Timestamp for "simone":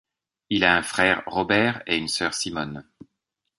2.33-2.83